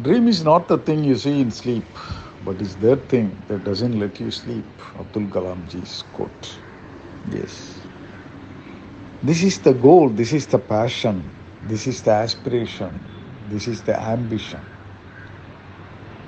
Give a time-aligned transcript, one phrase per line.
[0.00, 1.98] Dream is not the thing you see in sleep,
[2.40, 4.82] but is that thing that doesn't let you sleep.
[4.98, 6.62] Abdul Kalamji's quote.
[7.24, 7.86] Yes.
[9.22, 13.06] This is the goal, this is the passion, this is the aspiration,
[13.44, 14.66] this is the ambition.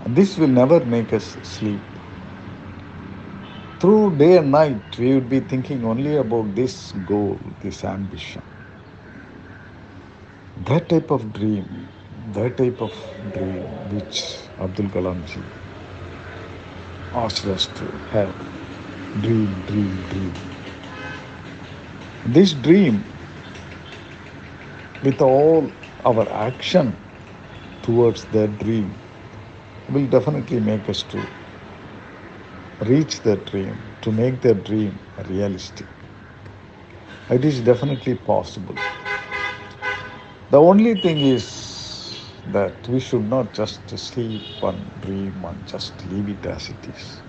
[0.00, 1.98] And this will never make us sleep.
[3.80, 8.42] Through day and night, we would be thinking only about this goal, this ambition.
[10.56, 11.92] That type of dream,
[12.36, 12.94] that type of
[13.32, 13.62] dream
[13.92, 14.18] which
[14.60, 15.40] Abdul Kalam ji
[17.14, 18.34] asked us to have.
[19.22, 20.34] Dream, dream, dream.
[22.26, 23.02] This dream,
[25.02, 25.70] with all
[26.04, 26.94] our action
[27.82, 28.94] towards that dream,
[29.88, 31.22] will definitely make us to
[32.92, 34.98] reach that dream, to make that dream
[35.30, 35.86] realistic.
[37.30, 38.76] It is definitely possible.
[40.50, 41.44] The only thing is
[42.52, 47.22] that we should not just sleep and dream and just leave it as it is.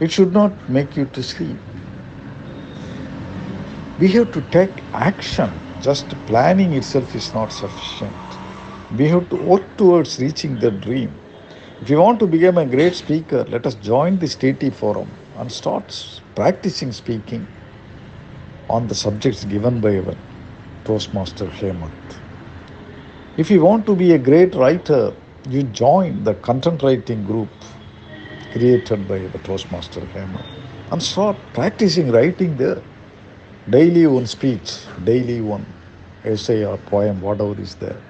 [0.00, 1.60] It should not make you to sleep.
[3.98, 5.62] We have to take action.
[5.80, 8.38] Just planning itself is not sufficient.
[8.90, 11.20] We have to work towards reaching the dream.
[11.80, 15.52] If you want to become a great speaker, let us join this TT forum and
[15.52, 15.92] start
[16.34, 17.48] practicing speaking
[18.68, 20.14] on the subjects given by our
[20.84, 22.20] Toastmaster Hemant.
[23.36, 25.14] If you want to be a great writer,
[25.48, 27.50] you join the content writing group
[28.52, 30.46] created by the Toastmaster Hemant
[30.90, 32.82] and start practicing writing there.
[33.68, 35.66] Daily one speech, daily one
[36.24, 38.02] essay or poem, whatever is there.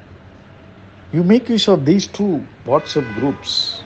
[1.12, 3.84] You make use of these two WhatsApp groups,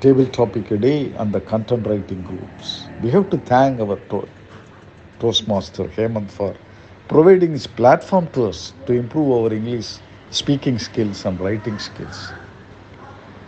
[0.00, 2.90] table topic a day and the content writing groups.
[3.00, 4.28] We have to thank our to-
[5.20, 6.56] Toastmaster Hemant for
[7.08, 12.34] providing this platform to us to improve our English speaking skills and writing skills.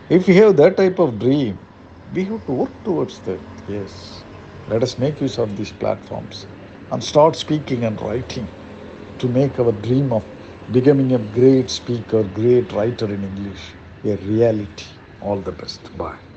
[0.09, 1.65] If we have that type of dream,
[2.11, 3.43] we have to work towards that.
[3.65, 4.25] Yes.
[4.67, 6.47] Let us make use of these platforms
[6.91, 8.53] and start speaking and writing
[9.19, 10.27] to make our dream of
[10.71, 14.87] becoming a great speaker, great writer in English a reality.
[15.21, 15.95] All the best.
[15.97, 16.28] Bye.